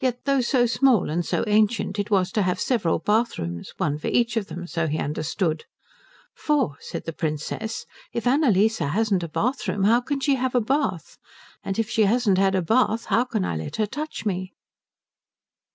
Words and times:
Yet 0.00 0.20
though 0.24 0.40
so 0.40 0.64
small 0.64 1.10
and 1.10 1.22
so 1.22 1.44
ancient 1.46 1.98
it 1.98 2.10
was 2.10 2.32
to 2.32 2.40
have 2.40 2.58
several 2.58 2.98
bathrooms 2.98 3.74
one 3.76 3.98
for 3.98 4.06
each 4.08 4.38
of 4.38 4.46
them, 4.46 4.66
so 4.66 4.86
he 4.86 4.98
understood; 4.98 5.66
"For," 6.34 6.76
said 6.80 7.04
the 7.04 7.12
Princess, 7.12 7.84
"if 8.10 8.26
Annalise 8.26 8.78
hasn't 8.78 9.22
a 9.22 9.28
bathroom 9.28 9.84
how 9.84 10.00
can 10.00 10.18
she 10.20 10.36
have 10.36 10.54
a 10.54 10.62
bath? 10.62 11.18
And 11.62 11.78
if 11.78 11.90
she 11.90 12.04
hasn't 12.04 12.38
had 12.38 12.54
a 12.54 12.62
bath 12.62 13.04
how 13.12 13.24
can 13.24 13.44
I 13.44 13.54
let 13.54 13.76
her 13.76 13.84
touch 13.86 14.24
me?" 14.24 14.54